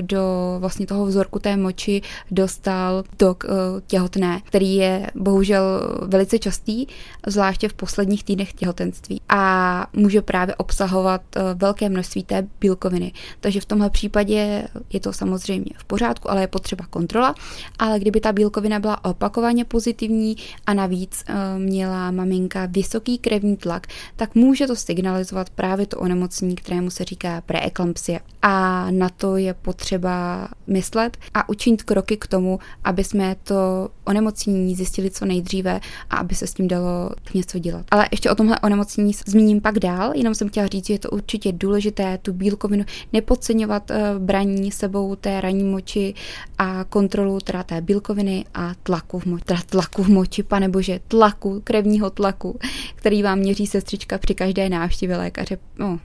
do 0.00 0.56
vlastně 0.58 0.86
toho 0.86 1.06
vzorku 1.06 1.38
té 1.38 1.56
moči 1.56 2.02
dostal 2.30 3.04
tok 3.16 3.44
eh, 3.44 3.48
těhotné, 3.86 4.40
který 4.44 4.74
je 4.74 5.06
bohužel 5.14 5.62
velice 6.02 6.38
častý, 6.38 6.86
zvláště 7.26 7.68
v 7.68 7.74
posledních 7.74 8.24
týdnech 8.24 8.52
těhotenství 8.52 9.20
a 9.28 9.86
může 9.92 10.22
právě 10.22 10.54
obsahovat 10.54 11.22
velké 11.54 11.88
množství 11.88 12.24
té 12.24 12.48
bílkoviny. 12.60 13.12
Takže 13.40 13.60
v 13.60 13.64
tomhle 13.64 13.90
případě 13.90 14.68
je 14.92 15.00
to 15.00 15.12
samozřejmě 15.12 15.70
v 15.76 15.84
pořádku, 15.84 16.30
ale 16.30 16.40
je 16.40 16.46
potřeba 16.46 16.86
kontrola. 16.90 17.34
Ale 17.78 18.00
kdyby 18.00 18.20
ta 18.20 18.32
bílkovina 18.32 18.78
byla 18.78 19.04
opakovaně 19.04 19.64
pozitivní 19.64 20.36
a 20.66 20.74
navíc 20.74 21.24
uh, 21.28 21.34
měla 21.76 22.10
maminka 22.10 22.66
vysoký 22.66 23.18
krevní 23.18 23.56
tlak, 23.56 23.86
tak 24.16 24.34
může 24.34 24.66
to 24.66 24.76
signalizovat 24.76 25.50
právě 25.50 25.86
to 25.86 25.98
onemocnění, 25.98 26.56
kterému 26.56 26.90
se 26.90 27.04
říká 27.04 27.40
preeklampsie. 27.40 28.20
A 28.42 28.86
na 28.90 29.08
to 29.08 29.36
je 29.36 29.54
potřeba 29.54 30.48
myslet 30.66 31.16
a 31.34 31.48
učinit 31.48 31.82
kroky 31.82 32.16
k 32.16 32.26
tomu, 32.26 32.58
aby 32.84 33.04
jsme 33.04 33.36
to 33.44 33.88
onemocnění 34.04 34.74
zjistili 34.74 35.10
co 35.10 35.24
nejdříve 35.24 35.80
a 36.10 36.16
aby 36.16 36.34
se 36.34 36.46
s 36.46 36.54
tím 36.54 36.68
dalo 36.68 37.10
něco 37.34 37.58
dělat. 37.58 37.86
Ale 37.90 38.08
ještě 38.10 38.30
o 38.30 38.34
tomhle 38.34 38.58
onemocnění 38.58 39.12
zmíním 39.26 39.60
pak 39.60 39.78
dál, 39.78 40.12
jenom 40.14 40.34
jsem 40.34 40.48
chtěla 40.48 40.66
říct, 40.66 40.86
že 40.86 40.94
je 40.94 40.98
to 40.98 41.10
určitě 41.10 41.52
důležité 41.52 42.18
tu 42.18 42.32
bílkovinu, 42.32 42.84
nepodceňovat 43.12 43.90
eh, 43.90 44.14
braní 44.18 44.72
sebou 44.72 45.16
té 45.16 45.40
ranní 45.40 45.64
moči 45.64 46.14
a 46.58 46.84
kontrolu 46.84 47.40
teda 47.40 47.62
té 47.62 47.80
bílkoviny 47.80 48.44
a 48.54 48.74
tlaku 48.82 49.18
v 49.18 49.26
moči, 49.26 49.44
teda 49.44 49.60
tlaku 49.66 50.02
v 50.02 50.08
moči, 50.08 50.42
pane 50.42 50.68
bože, 50.68 51.00
tlaku, 51.08 51.60
krevního 51.66 52.10
tlaku, 52.10 52.58
který 52.94 53.22
vám 53.22 53.38
měří 53.38 53.66
sestřička 53.66 54.18
při 54.18 54.34
každé 54.34 54.68
návštěvě 54.68 55.16
lékaře. 55.16 55.58
No, 55.78 56.00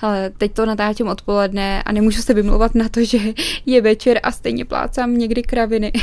ale 0.00 0.30
teď 0.30 0.52
to 0.52 0.66
natáčím 0.66 1.08
odpoledne 1.08 1.82
a 1.82 1.92
nemůžu 1.92 2.22
se 2.22 2.34
vymlouvat 2.34 2.74
na 2.74 2.88
to, 2.88 3.04
že 3.04 3.18
je 3.66 3.80
večer 3.80 4.20
a 4.22 4.32
stejně 4.32 4.64
plácám 4.64 5.18
někdy 5.18 5.42
kraviny. 5.42 5.92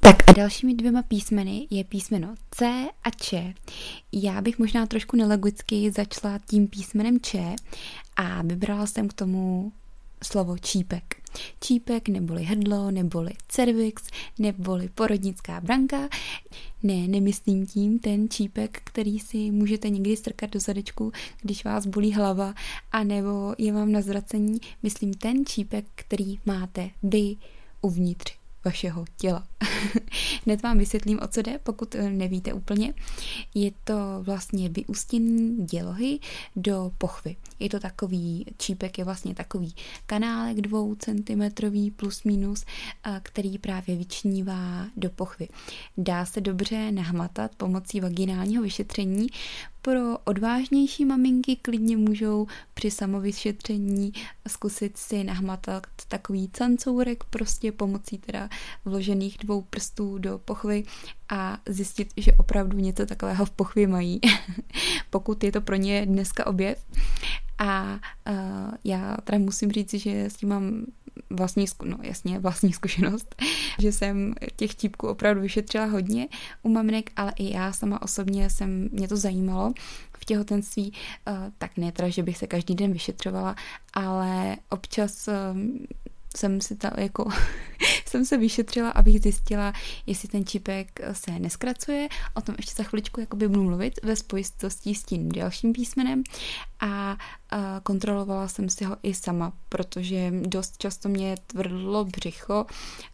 Tak 0.00 0.16
a 0.30 0.32
dalšími 0.32 0.74
dvěma 0.74 1.02
písmeny 1.02 1.66
je 1.70 1.84
písmeno 1.84 2.34
C 2.50 2.66
a 3.04 3.10
Č. 3.10 3.54
Já 4.12 4.40
bych 4.40 4.58
možná 4.58 4.86
trošku 4.86 5.16
nelogicky 5.16 5.90
začala 5.90 6.38
tím 6.46 6.68
písmenem 6.68 7.20
Č 7.20 7.54
a 8.16 8.42
vybrala 8.42 8.86
jsem 8.86 9.08
k 9.08 9.12
tomu 9.12 9.72
slovo 10.24 10.58
čípek. 10.58 11.16
Čípek 11.60 12.08
neboli 12.08 12.42
hrdlo, 12.42 12.90
neboli 12.90 13.30
cervix, 13.48 14.02
neboli 14.38 14.88
porodnická 14.88 15.60
branka. 15.60 16.08
Ne, 16.82 17.08
nemyslím 17.08 17.66
tím 17.66 17.98
ten 17.98 18.30
čípek, 18.30 18.80
který 18.84 19.18
si 19.18 19.50
můžete 19.50 19.88
někdy 19.88 20.16
strkat 20.16 20.50
do 20.50 20.60
zadečku, 20.60 21.12
když 21.42 21.64
vás 21.64 21.86
bolí 21.86 22.12
hlava, 22.12 22.54
a 22.92 23.04
nebo 23.04 23.54
je 23.58 23.72
vám 23.72 23.92
na 23.92 24.00
zvracení. 24.00 24.58
Myslím 24.82 25.14
ten 25.14 25.46
čípek, 25.46 25.84
který 25.94 26.38
máte 26.46 26.90
vy 27.02 27.36
uvnitř 27.80 28.37
vašeho 28.68 29.04
těla. 29.16 29.46
Hned 30.46 30.62
vám 30.62 30.78
vysvětlím, 30.78 31.18
o 31.22 31.28
co 31.28 31.42
jde, 31.42 31.58
pokud 31.58 31.94
eh, 31.94 32.10
nevíte 32.10 32.52
úplně. 32.52 32.94
Je 33.54 33.70
to 33.84 33.94
vlastně 34.22 34.68
vyústění 34.68 35.66
dělohy 35.66 36.18
do 36.56 36.92
pochvy. 36.98 37.36
Je 37.58 37.68
to 37.68 37.80
takový, 37.80 38.46
čípek 38.58 38.98
je 38.98 39.04
vlastně 39.04 39.34
takový 39.34 39.74
kanálek 40.06 40.60
dvou 40.60 40.94
centimetrový 40.94 41.90
plus 41.90 42.24
minus, 42.24 42.64
eh, 43.06 43.20
který 43.22 43.58
právě 43.58 43.96
vyčnívá 43.96 44.86
do 44.96 45.10
pochvy. 45.10 45.48
Dá 45.96 46.24
se 46.24 46.40
dobře 46.40 46.92
nahmatat 46.92 47.54
pomocí 47.54 48.00
vaginálního 48.00 48.62
vyšetření, 48.62 49.26
pro 49.82 50.18
odvážnější 50.24 51.04
maminky 51.04 51.56
klidně 51.56 51.96
můžou 51.96 52.46
při 52.74 52.90
samovyšetření 52.90 54.12
zkusit 54.48 54.96
si 54.96 55.24
nahmatat 55.24 55.86
takový 56.08 56.50
cancourek 56.52 57.24
prostě 57.24 57.72
pomocí 57.72 58.18
teda 58.18 58.48
vložených 58.84 59.38
dvou 59.38 59.62
prstů 59.62 60.18
do 60.18 60.38
pochvy 60.38 60.84
a 61.28 61.58
zjistit, 61.68 62.12
že 62.16 62.32
opravdu 62.32 62.78
něco 62.78 63.06
takového 63.06 63.44
v 63.44 63.50
pochvě 63.50 63.88
mají, 63.88 64.20
pokud 65.10 65.44
je 65.44 65.52
to 65.52 65.60
pro 65.60 65.76
ně 65.76 66.06
dneska 66.06 66.46
objev. 66.46 66.84
A 67.58 68.00
uh, 68.28 68.74
já 68.84 69.16
teda 69.24 69.38
musím 69.38 69.72
říct, 69.72 69.94
že 69.94 70.24
s 70.24 70.36
tím 70.36 70.48
mám 70.48 70.84
vlastní, 71.30 71.64
no 71.84 71.98
jasně, 72.02 72.38
vlastní 72.38 72.72
zkušenost, 72.72 73.34
že 73.78 73.92
jsem 73.92 74.34
těch 74.56 74.74
típků 74.74 75.08
opravdu 75.08 75.40
vyšetřila 75.40 75.84
hodně 75.84 76.28
u 76.62 76.68
maminek, 76.68 77.10
ale 77.16 77.32
i 77.36 77.52
já 77.54 77.72
sama 77.72 78.02
osobně 78.02 78.50
jsem, 78.50 78.88
mě 78.92 79.08
to 79.08 79.16
zajímalo 79.16 79.72
v 80.18 80.24
těhotenství, 80.24 80.92
uh, 81.28 81.34
tak 81.58 81.76
ne 81.76 81.92
teda, 81.92 82.08
že 82.08 82.22
bych 82.22 82.38
se 82.38 82.46
každý 82.46 82.74
den 82.74 82.92
vyšetřovala, 82.92 83.56
ale 83.94 84.56
občas 84.68 85.28
uh, 85.28 85.34
jsem 86.36 86.60
si 86.60 86.76
ta, 86.76 86.90
jako, 86.98 87.28
jsem 88.06 88.24
se 88.24 88.36
vyšetřila, 88.36 88.90
abych 88.90 89.20
zjistila, 89.20 89.72
jestli 90.06 90.28
ten 90.28 90.46
čipek 90.46 91.00
se 91.12 91.38
neskracuje. 91.38 92.08
O 92.34 92.40
tom 92.40 92.54
ještě 92.58 92.74
za 92.76 92.82
chviličku 92.82 93.20
jakoby 93.20 93.48
budu 93.48 93.62
mluvit 93.62 94.00
ve 94.02 94.16
spojitosti 94.16 94.94
s 94.94 95.02
tím 95.02 95.32
dalším 95.32 95.72
písmenem 95.72 96.22
a 96.80 97.16
kontrolovala 97.82 98.48
jsem 98.48 98.68
si 98.68 98.84
ho 98.84 98.96
i 99.02 99.14
sama, 99.14 99.52
protože 99.68 100.32
dost 100.42 100.78
často 100.78 101.08
mě 101.08 101.36
tvrdlo 101.46 102.04
břicho. 102.04 102.66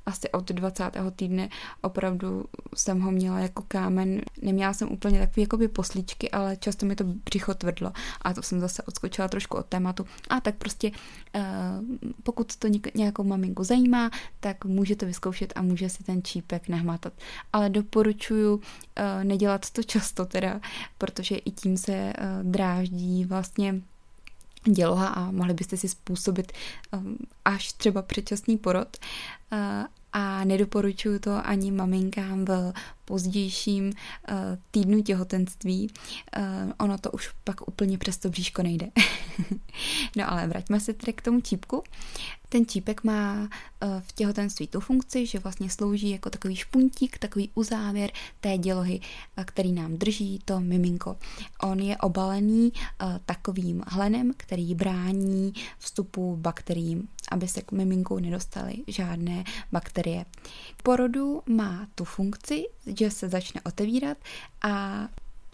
Asi 0.06 0.30
od 0.30 0.52
20. 0.52 0.90
týdne 1.16 1.48
opravdu 1.80 2.44
jsem 2.74 3.00
ho 3.00 3.10
měla 3.10 3.38
jako 3.38 3.64
kámen. 3.68 4.20
Neměla 4.42 4.72
jsem 4.72 4.92
úplně 4.92 5.18
takové 5.18 5.42
jakoby 5.42 5.68
poslíčky, 5.68 6.30
ale 6.30 6.56
často 6.56 6.86
mi 6.86 6.96
to 6.96 7.04
břicho 7.04 7.54
tvrdlo. 7.54 7.92
A 8.22 8.34
to 8.34 8.42
jsem 8.42 8.60
zase 8.60 8.82
odskočila 8.82 9.28
trošku 9.28 9.56
od 9.56 9.66
tématu. 9.66 10.06
A 10.30 10.40
tak 10.40 10.54
prostě 10.54 10.90
eh, 11.34 11.42
pokud 12.22 12.56
to 12.56 12.68
nějakou 12.94 13.24
maminku 13.24 13.64
zajímá, 13.64 14.10
tak 14.40 14.64
můžete 14.64 15.06
vyzkoušet 15.06 15.52
a 15.56 15.62
může 15.62 15.88
si 15.88 16.04
ten 16.04 16.22
čípek 16.22 16.68
nahmatat. 16.68 17.12
Ale 17.52 17.70
doporučuju 17.70 18.60
eh, 18.96 19.24
nedělat 19.24 19.70
to 19.70 19.82
často 19.82 20.26
teda, 20.26 20.60
protože 20.98 21.36
i 21.36 21.50
tím 21.50 21.76
se 21.76 21.92
eh, 21.92 22.14
dráždí 22.42 23.24
vlastně 23.24 23.53
děloha 24.64 25.08
a 25.08 25.30
mohli 25.30 25.54
byste 25.54 25.76
si 25.76 25.88
způsobit 25.88 26.52
um, 26.92 27.18
až 27.44 27.72
třeba 27.72 28.02
předčasný 28.02 28.58
porod. 28.58 28.96
Uh, 29.52 29.58
a 29.58 30.44
a 30.44 30.44
nedoporučuju 30.44 31.18
to 31.18 31.46
ani 31.46 31.70
maminkám 31.70 32.44
v 32.44 32.72
pozdějším 33.04 33.84
uh, 33.84 34.36
týdnu 34.70 35.02
těhotenství. 35.02 35.90
Uh, 36.36 36.72
ono 36.78 36.98
to 36.98 37.10
už 37.10 37.30
pak 37.44 37.68
úplně 37.68 37.98
přes 37.98 38.18
to 38.18 38.30
bříško 38.30 38.62
nejde. 38.62 38.86
no 40.16 40.32
ale 40.32 40.46
vraťme 40.46 40.80
se 40.80 40.92
tedy 40.92 41.12
k 41.12 41.22
tomu 41.22 41.40
čípku. 41.40 41.82
Ten 42.54 42.66
čípek 42.66 43.04
má 43.04 43.40
uh, 43.40 43.48
v 44.00 44.12
těhotenství 44.12 44.66
tu 44.68 44.80
funkci, 44.80 45.26
že 45.26 45.38
vlastně 45.38 45.70
slouží 45.70 46.10
jako 46.10 46.30
takový 46.30 46.56
špuntík, 46.56 47.18
takový 47.18 47.50
uzávěr 47.54 48.10
té 48.40 48.58
dělohy, 48.58 49.00
uh, 49.38 49.44
který 49.44 49.72
nám 49.72 49.96
drží 49.96 50.38
to 50.44 50.60
miminko. 50.60 51.16
On 51.62 51.80
je 51.80 51.96
obalený 51.96 52.72
uh, 52.72 53.18
takovým 53.26 53.82
hlenem, 53.86 54.32
který 54.36 54.74
brání 54.74 55.52
vstupu 55.78 56.36
bakteriím, 56.36 57.08
aby 57.30 57.48
se 57.48 57.62
k 57.62 57.72
miminku 57.72 58.18
nedostaly 58.18 58.74
žádné 58.86 59.44
bakterie. 59.72 60.24
K 60.76 60.82
porodu 60.82 61.42
má 61.46 61.88
tu 61.94 62.04
funkci, 62.04 62.64
že 62.86 63.10
se 63.10 63.28
začne 63.28 63.60
otevírat 63.60 64.18
a 64.62 65.08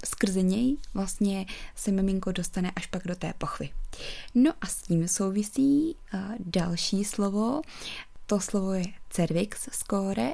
skrze 0.05 0.43
něj 0.43 0.77
vlastně 0.95 1.47
se 1.75 1.91
miminko 1.91 2.33
dostane 2.33 2.73
až 2.77 2.87
pak 2.87 3.07
do 3.07 3.15
té 3.15 3.33
pochvy. 3.39 3.71
No 4.35 4.53
a 4.61 4.67
s 4.67 4.83
tím 4.83 5.09
souvisí 5.09 5.97
uh, 6.15 6.21
další 6.39 7.05
slovo, 7.05 7.61
to 8.27 8.41
slovo 8.41 8.73
je 8.73 8.85
cervix 9.11 9.69
score 9.73 10.33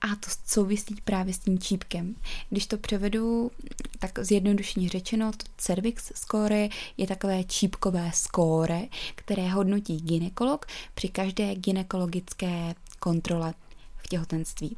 a 0.00 0.06
to 0.06 0.30
souvisí 0.46 0.94
právě 1.04 1.34
s 1.34 1.38
tím 1.38 1.58
čípkem. 1.58 2.14
Když 2.50 2.66
to 2.66 2.78
převedu, 2.78 3.50
tak 3.98 4.18
zjednodušeně 4.18 4.88
řečeno, 4.88 5.32
to 5.32 5.46
cervix 5.56 6.12
score 6.14 6.68
je 6.96 7.06
takové 7.06 7.44
čípkové 7.44 8.10
skóre, 8.14 8.82
které 9.14 9.48
hodnotí 9.48 9.96
ginekolog 9.96 10.66
při 10.94 11.08
každé 11.08 11.54
ginekologické 11.54 12.74
kontrole 12.98 13.54
v 13.96 14.08
těhotenství. 14.08 14.76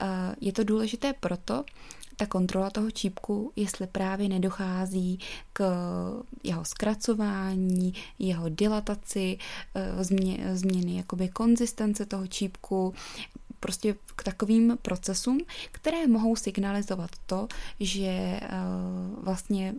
Eh, 0.00 0.06
je 0.40 0.52
to 0.52 0.64
důležité 0.64 1.12
proto, 1.12 1.64
ta 2.20 2.26
kontrola 2.26 2.70
toho 2.70 2.90
čípku, 2.90 3.52
jestli 3.56 3.86
právě 3.86 4.28
nedochází 4.28 5.18
k 5.52 5.64
jeho 6.44 6.64
zkracování, 6.64 7.94
jeho 8.18 8.48
dilataci, 8.48 9.38
eh, 9.74 10.04
změ, 10.04 10.50
změny 10.52 10.96
jakoby 10.96 11.28
konzistence 11.28 12.06
toho 12.06 12.26
čípku, 12.26 12.94
prostě 13.60 13.94
k 14.16 14.22
takovým 14.22 14.78
procesům, 14.82 15.40
které 15.72 16.06
mohou 16.06 16.36
signalizovat 16.36 17.10
to, 17.26 17.48
že 17.80 18.06
eh, 18.06 18.48
vlastně 19.22 19.74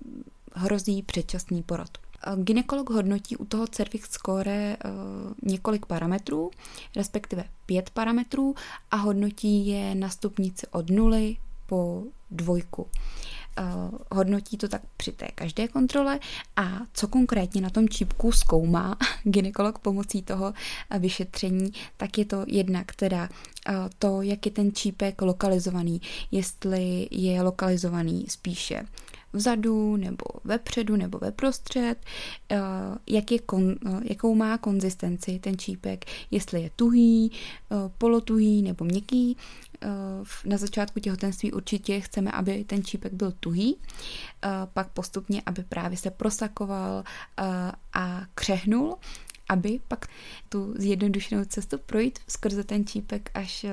hrozí 0.53 1.01
předčasný 1.03 1.63
porod. 1.63 1.97
Ginekolog 2.35 2.89
hodnotí 2.89 3.37
u 3.37 3.45
toho 3.45 3.67
cervix 3.67 4.09
score 4.09 4.77
několik 5.43 5.85
parametrů, 5.85 6.51
respektive 6.95 7.43
pět 7.65 7.89
parametrů 7.89 8.55
a 8.91 8.95
hodnotí 8.95 9.67
je 9.67 9.95
na 9.95 10.09
stupnici 10.09 10.67
od 10.67 10.89
nuly 10.89 11.37
po 11.65 12.03
dvojku. 12.31 12.87
Uh, 13.59 13.97
hodnotí 14.11 14.57
to 14.57 14.67
tak 14.67 14.81
při 14.97 15.11
té 15.11 15.27
každé 15.35 15.67
kontrole 15.67 16.19
a 16.55 16.79
co 16.93 17.07
konkrétně 17.07 17.61
na 17.61 17.69
tom 17.69 17.89
čípku 17.89 18.31
zkoumá 18.31 18.97
ginekolog 19.23 19.79
pomocí 19.79 20.21
toho 20.21 20.53
vyšetření, 20.99 21.71
tak 21.97 22.17
je 22.17 22.25
to 22.25 22.45
jednak 22.47 22.95
teda 22.95 23.29
uh, 23.69 23.75
to, 23.99 24.21
jak 24.21 24.45
je 24.45 24.51
ten 24.51 24.71
čípek 24.73 25.21
lokalizovaný, 25.21 26.01
jestli 26.31 27.07
je 27.11 27.41
lokalizovaný 27.41 28.25
spíše 28.29 28.85
vzadu 29.33 29.95
nebo 29.95 30.25
vepředu 30.43 30.95
nebo 30.95 31.17
ve 31.17 31.31
prostřed, 31.31 31.95
eh, 32.49 32.57
jak 33.07 33.31
je 33.31 33.39
kon, 33.39 33.71
eh, 33.71 33.99
jakou 34.03 34.35
má 34.35 34.57
konzistenci 34.57 35.39
ten 35.39 35.57
čípek, 35.57 36.05
jestli 36.31 36.61
je 36.61 36.71
tuhý, 36.75 37.31
eh, 37.31 37.75
polotuhý 37.97 38.61
nebo 38.61 38.85
měkký. 38.85 39.37
Na 40.45 40.57
začátku 40.57 40.99
těhotenství 40.99 41.51
určitě 41.51 41.99
chceme, 41.99 42.31
aby 42.31 42.63
ten 42.63 42.83
čípek 42.83 43.13
byl 43.13 43.31
tuhý, 43.31 43.77
pak 44.73 44.89
postupně, 44.89 45.41
aby 45.45 45.63
právě 45.63 45.97
se 45.97 46.11
prosakoval 46.11 47.03
a 47.93 48.21
křehnul, 48.35 48.95
aby 49.49 49.79
pak 49.87 50.05
tu 50.49 50.73
zjednodušenou 50.77 51.45
cestu 51.45 51.77
projít 51.77 52.19
skrze 52.27 52.63
ten 52.63 52.85
čípek 52.85 53.31
až 53.33 53.65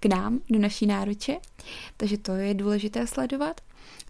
k 0.00 0.06
nám, 0.06 0.40
do 0.50 0.58
naší 0.58 0.86
náruče. 0.86 1.36
Takže 1.96 2.18
to 2.18 2.32
je 2.32 2.54
důležité 2.54 3.06
sledovat. 3.06 3.60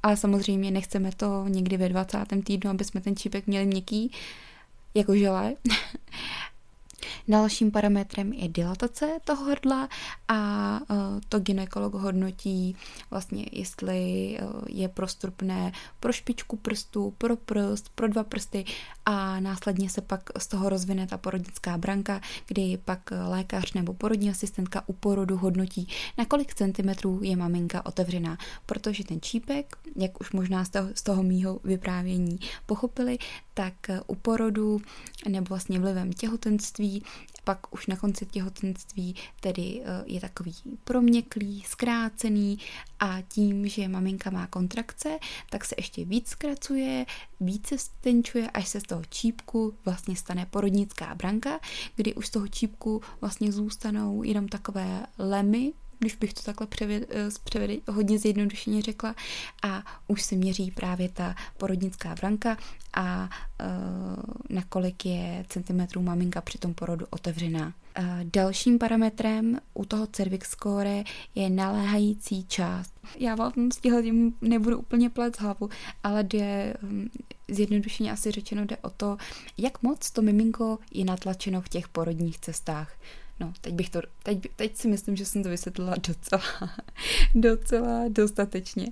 Ale 0.03 0.16
samozřejmě 0.16 0.70
nechceme 0.70 1.11
to 1.16 1.44
někdy 1.48 1.76
ve 1.76 1.88
20. 1.88 2.18
týdnu, 2.44 2.70
aby 2.70 2.85
jsme 2.85 3.00
ten 3.00 3.16
čípek 3.16 3.46
měli 3.46 3.66
měkký, 3.66 4.12
jako 4.94 5.16
želé. 5.16 5.55
Dalším 7.29 7.71
parametrem 7.71 8.33
je 8.33 8.49
dilatace 8.49 9.19
toho 9.25 9.45
hrdla 9.45 9.89
a 10.29 10.81
e, 10.81 10.95
to 11.29 11.39
ginekolog 11.39 11.95
hodnotí 11.95 12.77
vlastně, 13.11 13.47
jestli 13.53 13.99
e, 14.39 14.43
je 14.69 14.89
prostrupné 14.89 15.73
pro 16.01 16.13
špičku 16.13 16.57
prstu, 16.57 17.15
pro 17.19 17.37
prst, 17.37 17.89
pro 17.95 18.09
dva 18.09 18.25
prsty 18.25 18.65
a 19.05 19.41
následně 19.41 19.91
se 19.91 20.01
pak 20.01 20.31
z 20.39 20.47
toho 20.47 20.69
rozvine 20.69 21.07
ta 21.07 21.19
porodnická 21.19 21.79
branka, 21.79 22.21
kdy 22.47 22.79
pak 22.85 23.11
lékař 23.29 23.73
nebo 23.73 23.95
porodní 23.95 24.31
asistentka 24.31 24.83
u 24.87 24.93
porodu 24.93 25.37
hodnotí, 25.37 25.89
na 26.19 26.25
kolik 26.25 26.55
centimetrů 26.55 27.21
je 27.23 27.37
maminka 27.37 27.87
otevřená, 27.87 28.39
protože 28.67 29.05
ten 29.05 29.21
čípek, 29.21 29.77
jak 29.97 30.21
už 30.21 30.33
možná 30.33 30.65
z 30.65 30.69
toho, 30.69 30.89
z 30.95 31.03
toho 31.03 31.23
mýho 31.23 31.61
vyprávění 31.65 32.39
pochopili, 32.67 33.19
tak 33.55 33.75
u 34.07 34.15
porodu 34.15 34.81
nebo 35.29 35.47
vlastně 35.49 35.79
vlivem 35.79 36.13
těhotenství 36.13 36.89
pak 37.44 37.74
už 37.74 37.87
na 37.87 37.96
konci 37.96 38.26
těhotenství 38.26 39.14
tedy 39.40 39.83
eh, 39.85 40.03
je 40.07 40.20
takový 40.20 40.55
proměklý, 40.85 41.64
zkrácený 41.66 42.59
a 43.00 43.22
tím, 43.29 43.68
že 43.68 43.88
maminka 43.88 44.31
má 44.31 44.46
kontrakce, 44.46 45.18
tak 45.50 45.64
se 45.64 45.74
ještě 45.79 46.05
víc 46.05 46.29
zkracuje, 46.29 47.07
více 47.40 47.79
stenčuje, 47.79 48.50
až 48.50 48.68
se 48.68 48.81
z 48.81 48.83
toho 48.83 49.03
čípku 49.11 49.74
vlastně 49.85 50.16
stane 50.16 50.46
porodnická 50.46 51.14
branka, 51.14 51.61
kdy 51.96 52.14
už 52.14 52.26
z 52.26 52.31
toho 52.31 52.48
čípku 52.48 53.03
vlastně 53.20 53.53
zůstanou 53.53 54.22
jenom 54.22 54.48
takové 54.48 55.07
lemy, 55.18 55.72
když 56.01 56.17
bych 56.17 56.35
to 56.35 56.43
takhle 56.43 56.67
převed, 56.67 57.11
eh, 57.11 57.29
převed, 57.45 57.71
hodně 57.89 58.19
zjednodušeně 58.19 58.83
řekla, 58.83 59.15
a 59.63 59.83
už 60.07 60.23
se 60.23 60.37
měří 60.37 60.71
právě 60.71 61.09
ta 61.09 61.35
porodnická 61.57 62.15
branka 62.15 62.57
a 62.95 63.29
uh, 63.61 64.25
nakolik 64.49 65.07
je 65.07 65.45
centimetrů 65.49 66.03
maminka 66.03 66.41
při 66.41 66.59
tom 66.59 66.75
porodu 66.75 67.07
otevřená. 67.11 67.67
Uh, 67.99 68.05
dalším 68.23 68.79
parametrem 68.79 69.59
u 69.75 69.85
toho 69.85 70.07
cervix 70.07 70.51
score 70.51 71.05
je 71.35 71.51
naléhající 71.51 72.45
část. 72.45 72.93
Já 73.19 73.35
vám 73.35 73.53
s 73.73 73.77
tím 73.77 74.35
nebudu 74.41 74.79
úplně 74.79 75.11
plec 75.11 75.39
hlavu, 75.39 75.69
ale 76.03 76.23
jde, 76.25 76.75
um, 76.83 77.11
zjednodušeně 77.49 78.13
asi 78.13 78.31
řečeno 78.31 78.65
jde 78.65 78.77
o 78.77 78.91
to, 78.91 79.17
jak 79.59 79.83
moc 79.83 80.11
to 80.11 80.23
miminko 80.23 80.79
je 80.93 81.05
natlačeno 81.05 81.61
v 81.61 81.69
těch 81.69 81.89
porodních 81.89 82.39
cestách. 82.39 82.93
No, 83.40 83.53
teď 83.61 83.74
bych 83.74 83.90
to, 83.90 84.00
teď, 84.22 84.38
teď 84.57 84.76
si 84.76 84.88
myslím, 84.88 85.16
že 85.16 85.26
jsem 85.26 85.42
to 85.42 85.48
vysvětlila 85.48 85.94
docela, 86.09 86.42
docela 87.35 88.05
dostatečně. 88.09 88.87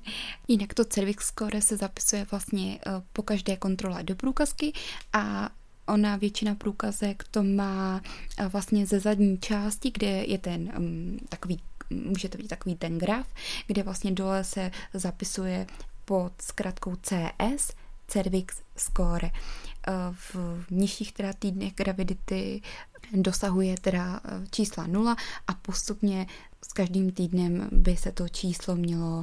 Jinak 0.48 0.74
to 0.74 0.84
cervix 0.84 1.26
score 1.26 1.60
se 1.60 1.76
zapisuje 1.76 2.26
vlastně 2.30 2.78
uh, 2.86 2.92
po 3.12 3.22
každé 3.22 3.56
kontrole 3.56 4.02
do 4.02 4.16
průkazky 4.16 4.72
a 5.12 5.50
ona 5.86 6.16
většina 6.16 6.54
průkazek 6.54 7.24
to 7.30 7.42
má 7.42 8.00
uh, 8.40 8.46
vlastně 8.46 8.86
ze 8.86 9.00
zadní 9.00 9.38
části, 9.38 9.90
kde 9.90 10.06
je 10.06 10.38
ten 10.38 10.72
um, 10.78 11.18
takový 11.28 11.60
můžete 11.90 12.36
vidět 12.36 12.48
takový 12.48 12.76
ten 12.76 12.98
graf, 12.98 13.26
kde 13.66 13.82
vlastně 13.82 14.12
dole 14.12 14.44
se 14.44 14.70
zapisuje 14.94 15.66
pod 16.04 16.32
zkratkou 16.42 16.96
CS, 16.96 17.72
cervix 18.08 18.62
score. 18.76 19.30
V 20.12 20.36
nižších 20.70 21.12
teda 21.12 21.32
týdnech 21.32 21.74
gravidity 21.74 22.60
dosahuje 23.12 23.76
teda 23.80 24.20
eh, 24.24 24.46
čísla 24.50 24.86
nula 24.86 25.16
a 25.46 25.54
postupně 25.54 26.26
s 26.64 26.72
každým 26.72 27.12
týdnem 27.12 27.68
by 27.72 27.96
se 27.96 28.12
to 28.12 28.28
číslo 28.28 28.76
mělo 28.76 29.22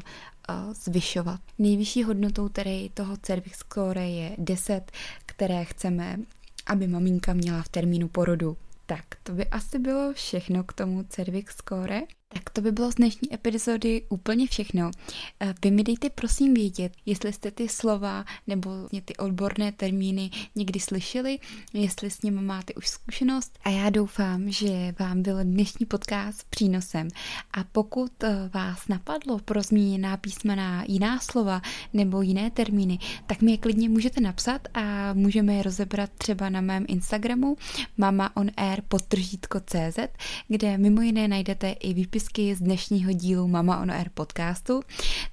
eh, 0.49 0.53
zvyšovat. 0.73 1.39
Nejvyšší 1.59 2.03
hodnotou 2.03 2.49
tedy 2.49 2.89
toho 2.93 3.17
cervix 3.17 3.57
score 3.57 4.09
je 4.09 4.35
10, 4.37 4.91
které 5.25 5.65
chceme, 5.65 6.17
aby 6.65 6.87
maminka 6.87 7.33
měla 7.33 7.61
v 7.61 7.69
termínu 7.69 8.07
porodu. 8.07 8.57
Tak, 8.85 9.05
to 9.23 9.31
by 9.31 9.45
asi 9.45 9.79
bylo 9.79 10.13
všechno 10.13 10.63
k 10.63 10.73
tomu 10.73 11.03
cervix 11.03 11.55
score. 11.57 12.01
Tak 12.33 12.49
to 12.49 12.61
by 12.61 12.71
bylo 12.71 12.91
z 12.91 12.95
dnešní 12.95 13.33
epizody 13.33 14.01
úplně 14.09 14.47
všechno. 14.47 14.91
Eh, 15.39 15.53
vy 15.63 15.71
mi 15.71 15.83
dejte 15.83 16.09
prosím 16.09 16.53
vědět, 16.53 16.93
jestli 17.05 17.33
jste 17.33 17.51
ty 17.51 17.69
slova 17.69 18.25
nebo 18.47 18.69
ty 19.05 19.15
odborné 19.17 19.71
termíny 19.71 20.29
někdy 20.55 20.79
slyšeli, 20.79 21.39
jestli 21.73 22.11
s 22.11 22.21
nimi 22.21 22.41
máte 22.41 22.73
už 22.73 22.87
zkušenost 22.87 23.59
a 23.63 23.69
já 23.69 23.89
doufám, 23.89 24.51
že 24.51 24.93
vám 24.99 25.21
byl 25.21 25.43
dnešní 25.43 25.85
podcast 25.85 26.43
přínosem. 26.49 27.07
A 27.53 27.63
pokud 27.63 28.23
eh, 28.23 28.49
vás 28.53 28.87
napadlo 28.87 29.39
pro 29.39 29.61
zmíněná 29.61 30.17
písmena 30.17 30.83
jiná 30.87 31.19
slova 31.19 31.61
nebo 31.93 32.21
jiné 32.21 32.51
termíny, 32.51 32.99
tak 33.27 33.41
mi 33.41 33.51
je 33.51 33.57
klidně 33.57 33.89
můžete 33.89 34.21
napsat 34.21 34.67
a 34.73 35.13
můžeme 35.13 35.53
je 35.53 35.63
rozebrat 35.63 36.09
třeba 36.17 36.49
na 36.49 36.61
mém 36.61 36.85
Instagramu 36.87 37.57
mamaonair 37.97 38.81
podtržítko.cz, 38.87 39.99
kde 40.47 40.77
mimo 40.77 41.01
jiné 41.01 41.27
najdete 41.27 41.71
i 41.71 41.93
výpis 41.93 42.14
výpisky 42.15 42.55
z 42.55 42.59
dnešního 42.59 43.11
dílu 43.11 43.47
Mama 43.47 43.81
on 43.81 43.91
Air 43.91 44.09
podcastu, 44.13 44.81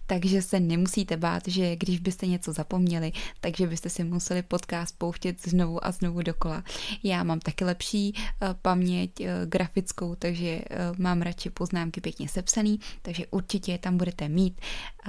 takže 0.06 0.42
se 0.42 0.60
nemusíte 0.60 1.16
bát, 1.16 1.42
že 1.46 1.76
když 1.76 2.00
byste 2.00 2.26
něco 2.26 2.52
zapomněli, 2.52 3.12
takže 3.40 3.66
byste 3.66 3.90
si 3.90 4.04
museli 4.04 4.42
podcast 4.42 4.98
pouštět 4.98 5.48
znovu 5.48 5.86
a 5.86 5.92
znovu 5.92 6.22
dokola. 6.22 6.64
Já 7.02 7.22
mám 7.22 7.40
taky 7.40 7.64
lepší 7.64 8.12
uh, 8.14 8.48
paměť 8.62 9.20
uh, 9.20 9.26
grafickou, 9.44 10.14
takže 10.14 10.60
uh, 10.90 10.98
mám 10.98 11.22
radši 11.22 11.50
poznámky 11.50 12.00
pěkně 12.00 12.28
sepsaný, 12.28 12.80
takže 13.02 13.26
určitě 13.30 13.72
je 13.72 13.78
tam 13.78 13.96
budete 13.96 14.28
mít 14.28 14.60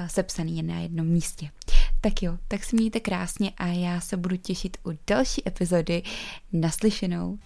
sepsaný 0.07 0.63
na 0.63 0.79
jednom 0.79 1.07
místě. 1.07 1.49
Tak 2.01 2.23
jo, 2.23 2.37
tak 2.47 2.63
si 2.63 2.75
mějte 2.75 2.99
krásně 2.99 3.51
a 3.57 3.67
já 3.67 4.01
se 4.01 4.17
budu 4.17 4.37
těšit 4.37 4.77
u 4.85 4.91
další 5.07 5.47
epizody 5.47 6.03
naslyšenou. 6.51 7.37